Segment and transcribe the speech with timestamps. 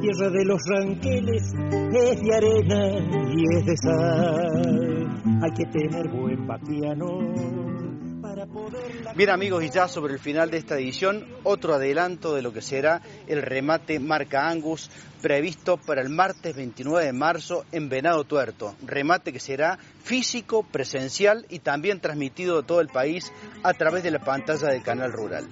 [0.00, 2.98] tierra de los ranqueles es de arena
[3.34, 5.22] y es de sal.
[5.42, 7.70] Hay que tener buen vaquiano
[9.16, 12.62] Bien amigos, y ya sobre el final de esta edición, otro adelanto de lo que
[12.62, 14.90] será el remate Marca Angus
[15.20, 18.74] previsto para el martes 29 de marzo en Venado Tuerto.
[18.86, 23.32] Remate que será físico, presencial y también transmitido de todo el país
[23.62, 25.46] a través de la pantalla del canal rural.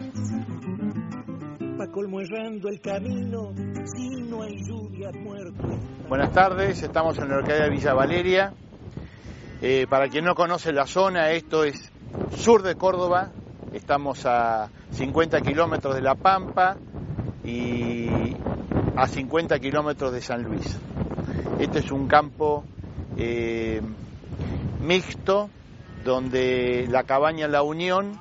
[6.08, 8.52] Buenas tardes, estamos en la localidad de Villa Valeria.
[9.60, 11.90] Eh, para quien no conoce la zona, esto es
[12.36, 13.32] sur de Córdoba,
[13.72, 16.76] estamos a 50 kilómetros de La Pampa
[17.44, 18.06] y
[18.94, 20.78] a 50 kilómetros de San Luis.
[21.58, 22.64] Este es un campo
[23.16, 23.82] eh,
[24.80, 25.50] mixto
[26.04, 28.12] donde la cabaña La Unión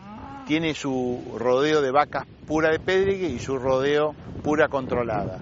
[0.48, 5.40] tiene su rodeo de vacas pura de pedregue y su rodeo pura controlada.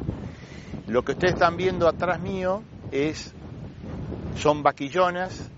[0.88, 3.34] Lo que ustedes están viendo atrás mío es,
[4.38, 5.49] son vaquillonas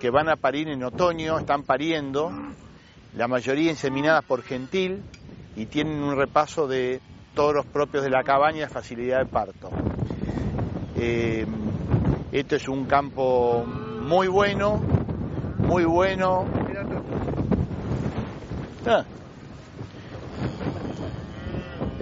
[0.00, 2.32] que van a parir en otoño, están pariendo,
[3.14, 5.02] la mayoría inseminadas por Gentil
[5.54, 7.00] y tienen un repaso de
[7.34, 9.70] todos los propios de la cabaña, facilidad de parto.
[10.96, 11.46] Eh,
[12.32, 14.80] esto es un campo muy bueno,
[15.58, 16.46] muy bueno.
[18.86, 19.04] Ah.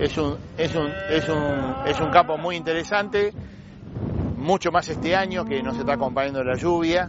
[0.02, 3.32] Es, un, es, un, es, un, es un campo muy interesante,
[4.36, 7.08] mucho más este año que nos está acompañando la lluvia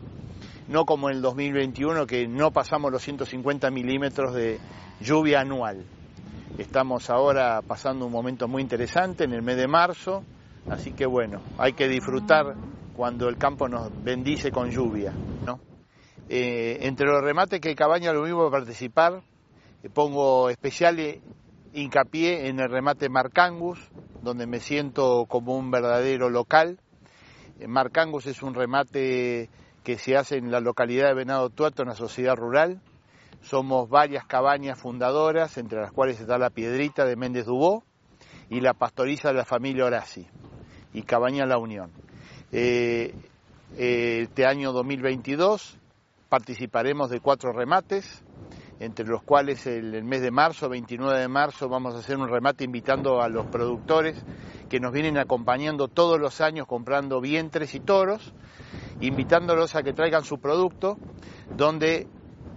[0.67, 4.59] no como en el 2021 que no pasamos los 150 milímetros de
[5.02, 5.83] lluvia anual.
[6.58, 10.23] Estamos ahora pasando un momento muy interesante en el mes de marzo,
[10.69, 12.55] así que bueno, hay que disfrutar
[12.95, 15.14] cuando el campo nos bendice con lluvia.
[16.30, 19.21] Eh, entre los remates que Cabaña lo mismo a participar,
[19.83, 20.95] eh, pongo especial
[21.73, 23.79] hincapié en el remate Marcangus,
[24.21, 26.80] donde me siento como un verdadero local.
[27.59, 29.49] Eh, Marcangus es un remate
[29.83, 32.81] que se hace en la localidad de Venado Tuerto, una sociedad rural.
[33.42, 37.83] Somos varias cabañas fundadoras, entre las cuales está la Piedrita de Méndez Dubó
[38.49, 40.27] y la pastoriza de la familia Horaci
[40.93, 41.92] y Cabaña La Unión.
[42.52, 43.14] Eh,
[43.77, 45.77] eh, este año 2022
[46.30, 48.23] participaremos de cuatro remates,
[48.83, 52.30] entre los cuales el, el, mes de marzo, 29 de marzo, vamos a hacer un
[52.30, 54.23] remate invitando a los productores
[54.70, 58.33] que nos vienen acompañando todos los años comprando vientres y toros
[59.02, 60.98] invitándolos a que traigan su producto,
[61.55, 62.08] donde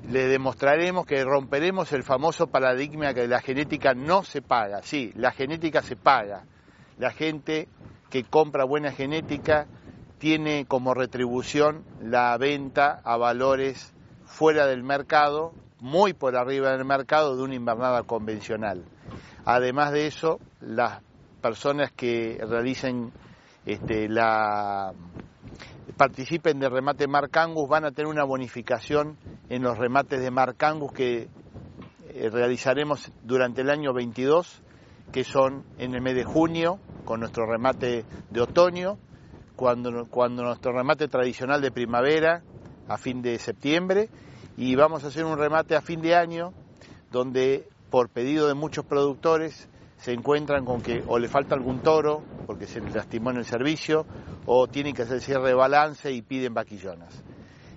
[0.09, 4.83] le demostraremos que romperemos el famoso paradigma que la genética no se paga.
[4.83, 6.45] Sí, la genética se paga.
[6.99, 7.69] La gente
[8.11, 9.67] que compra buena genética
[10.19, 13.93] tiene como retribución la venta a valores
[14.25, 18.85] fuera del mercado, muy por arriba del mercado de una invernada convencional.
[19.45, 21.03] Además de eso, las
[21.41, 23.13] personas que realicen
[23.65, 24.93] este, la
[25.97, 29.17] participen de remate Marcangus van a tener una bonificación
[29.49, 31.29] en los remates de Marcangus que
[32.09, 34.63] eh, realizaremos durante el año 22,
[35.13, 38.99] que son en el mes de junio, con nuestro remate de otoño,
[39.55, 42.43] cuando, cuando nuestro remate tradicional de primavera,
[42.89, 44.09] a fin de septiembre,
[44.57, 46.53] y vamos a hacer un remate a fin de año,
[47.13, 49.69] donde por pedido de muchos productores
[49.99, 53.45] se encuentran con que o le falta algún toro, porque se les lastimó en el
[53.45, 54.07] servicio,
[54.47, 57.23] o tienen que hacer cierre de balance y piden vaquillonas.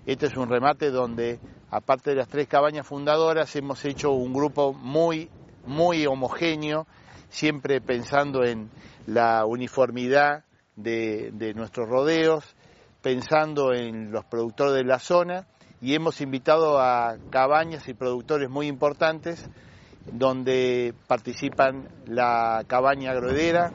[0.05, 4.73] Este es un remate donde, aparte de las tres cabañas fundadoras, hemos hecho un grupo
[4.73, 5.29] muy,
[5.65, 6.87] muy homogéneo,
[7.29, 8.69] siempre pensando en
[9.05, 12.55] la uniformidad de, de nuestros rodeos,
[13.01, 15.45] pensando en los productores de la zona
[15.81, 19.49] y hemos invitado a cabañas y productores muy importantes
[20.11, 23.71] donde participan la cabaña Agrodera,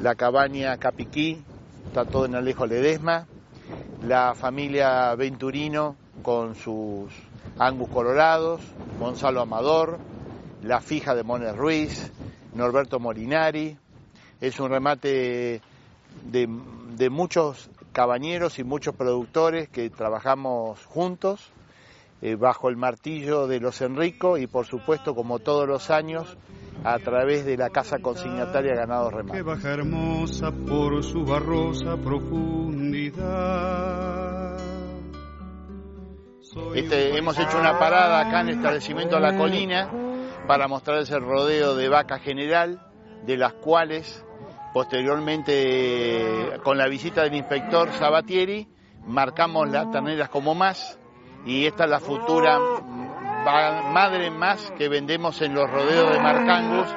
[0.00, 1.42] la cabaña Capiquí,
[1.86, 3.26] está todo en Alejo Ledesma,
[4.02, 7.12] la familia Venturino con sus
[7.58, 8.62] Angus Colorados,
[8.98, 9.98] Gonzalo Amador,
[10.62, 12.12] la fija de Mones Ruiz,
[12.54, 13.76] Norberto Morinari.
[14.40, 15.60] Es un remate
[16.24, 16.48] de,
[16.96, 21.52] de muchos cabañeros y muchos productores que trabajamos juntos
[22.22, 26.36] eh, bajo el martillo de los Enrico y por supuesto como todos los años
[26.84, 29.38] a través de la casa consignataria Ganado Remate.
[29.38, 33.80] Que baja hermosa por su barrosa profundidad.
[36.74, 39.90] Este, hemos hecho una parada acá en el establecimiento de la colina
[40.46, 42.86] para mostrarles el rodeo de vaca general,
[43.24, 44.24] de las cuales
[44.72, 48.68] posteriormente con la visita del inspector Sabatieri
[49.06, 50.98] marcamos las terneras como más
[51.44, 52.58] y esta es la futura
[53.44, 56.88] madre más que vendemos en los rodeos de Marcangus,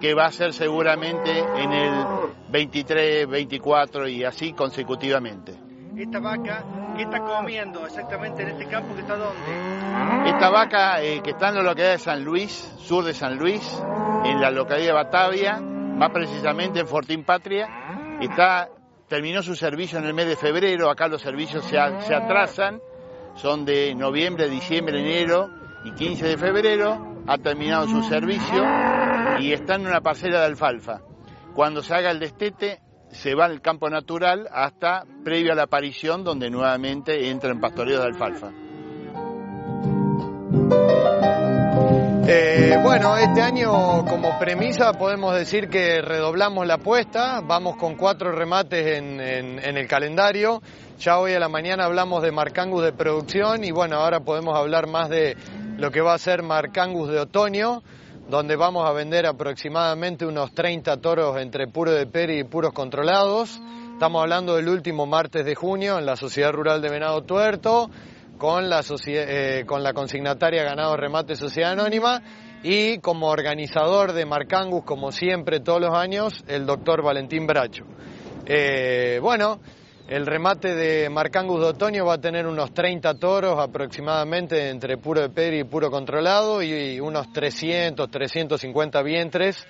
[0.00, 2.06] que va a ser seguramente en el
[2.48, 5.54] 23, 24 y así consecutivamente.
[5.96, 6.64] ¿Esta vaca
[6.96, 10.30] qué está comiendo exactamente en este campo que está dónde?
[10.30, 13.60] Esta vaca eh, que está en la localidad de San Luis, sur de San Luis,
[14.24, 15.60] en la localidad de Batavia,
[16.00, 17.68] más precisamente en Fortín Patria,
[18.22, 18.70] está,
[19.06, 22.80] terminó su servicio en el mes de febrero, acá los servicios se, se atrasan,
[23.34, 25.50] son de noviembre, diciembre, enero
[25.84, 28.64] y 15 de febrero, ha terminado su servicio
[29.40, 31.02] y está en una parcela de alfalfa.
[31.54, 32.80] Cuando se haga el destete,
[33.10, 38.00] se va al campo natural hasta previo a la aparición, donde nuevamente entra en pastoreo
[38.00, 38.50] de alfalfa.
[42.32, 48.30] Eh, bueno, este año como premisa podemos decir que redoblamos la apuesta, vamos con cuatro
[48.30, 50.62] remates en, en, el calendario,
[50.96, 54.86] ya hoy a la mañana hablamos de Marcangus de producción y bueno, ahora podemos hablar
[54.86, 55.36] más de
[55.76, 57.82] lo que va a ser Marcangus de otoño,
[58.28, 63.60] donde vamos a vender aproximadamente unos 30 toros entre puro de peri y puros controlados.
[63.94, 67.90] Estamos hablando del último martes de junio en la Sociedad Rural de Venado Tuerto,
[68.40, 72.22] con la, eh, con la consignataria Ganado Remate Sociedad Anónima
[72.62, 77.84] y como organizador de Marcangus, como siempre todos los años, el doctor Valentín Bracho.
[78.46, 79.60] Eh, bueno,
[80.08, 85.20] el remate de Marcangus de otoño va a tener unos 30 toros aproximadamente entre puro
[85.20, 89.66] de peri y puro controlado y unos 300, 350 vientres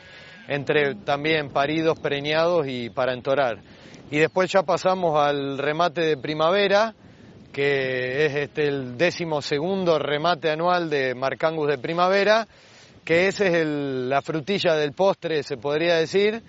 [0.47, 3.59] entre también paridos, preñados y para entorar.
[4.13, 6.95] Y después ya pasamos al remate de primavera,
[7.53, 12.47] que es este el décimo segundo remate anual de Marcangus de primavera,
[13.05, 16.43] que ese es la frutilla del postre, se podría decir,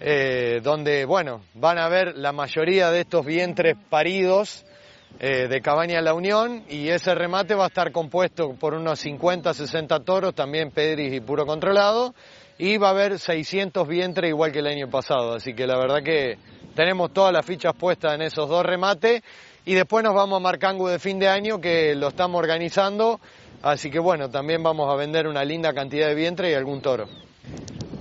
[0.00, 4.64] eh, donde, bueno, van a ver la mayoría de estos vientres paridos
[5.20, 9.52] eh, de Cabaña La Unión y ese remate va a estar compuesto por unos 50,
[9.52, 12.14] 60 toros, también pedris y puro controlado,
[12.58, 16.02] y va a haber 600 vientres igual que el año pasado, así que la verdad
[16.02, 16.38] que
[16.74, 19.22] tenemos todas las fichas puestas en esos dos remates
[19.68, 23.20] y después nos vamos a Marcangu de fin de año que lo estamos organizando,
[23.60, 27.06] así que bueno, también vamos a vender una linda cantidad de vientre y algún toro.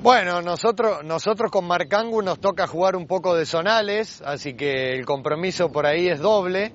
[0.02, 5.06] Bueno, nosotros, nosotros con Marcangu nos toca jugar un poco de zonales, así que el
[5.06, 6.72] compromiso por ahí es doble,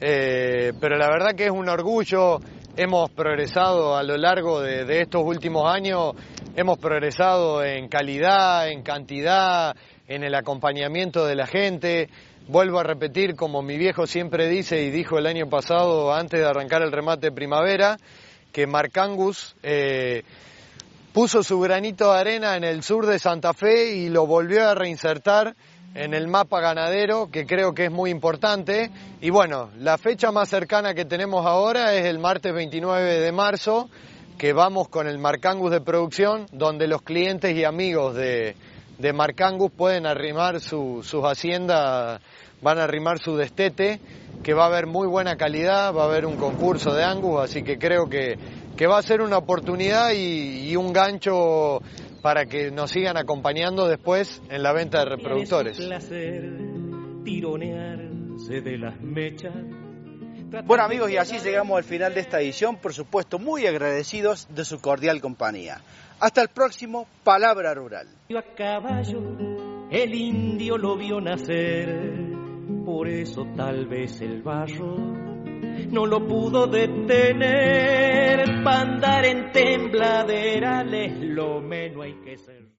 [0.00, 2.38] eh, pero la verdad que es un orgullo,
[2.76, 6.12] hemos progresado a lo largo de, estos últimos años,
[6.54, 9.74] hemos progresado en calidad, en cantidad,
[10.06, 12.08] en el acompañamiento de la gente.
[12.48, 16.46] Vuelvo a repetir, como mi viejo siempre dice y dijo el año pasado, antes de
[16.46, 17.98] arrancar el remate de primavera,
[18.52, 19.54] que Marcangus...
[19.62, 20.24] Eh,
[21.12, 24.74] puso su granito de arena en el sur de Santa Fe y lo volvió a
[24.74, 25.56] reinsertar
[25.94, 28.90] en el mapa ganadero, que creo que es muy importante.
[29.20, 33.90] Y bueno, la fecha más cercana que tenemos ahora es el martes 29 de marzo,
[34.38, 38.54] que vamos con el Marcangus de producción, donde los clientes y amigos de,
[38.98, 42.20] de Marcangus pueden arrimar sus haciendas,
[42.60, 44.00] van a arrimar su destete,
[44.42, 47.62] que va a haber muy buena calidad, va a haber un concurso de Angus, así
[47.62, 48.36] que creo que
[48.78, 51.82] que va a ser una oportunidad y, un gancho
[52.22, 55.80] para que nos sigan acompañando después en la venta de reproductores.
[60.64, 64.64] Bueno amigos, y así llegamos al final de esta edición, por supuesto muy agradecidos de
[64.64, 65.82] su cordial compañía.
[66.20, 68.08] Hasta el próximo Palabra Rural.